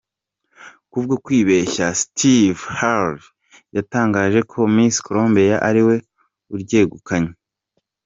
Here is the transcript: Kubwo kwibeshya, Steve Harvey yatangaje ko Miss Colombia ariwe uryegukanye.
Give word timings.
Kubwo 0.91 1.13
kwibeshya, 1.25 1.85
Steve 2.01 2.61
Harvey 2.79 3.31
yatangaje 3.75 4.39
ko 4.51 4.59
Miss 4.75 4.95
Colombia 5.07 5.55
ariwe 5.69 5.95
uryegukanye. 6.53 7.33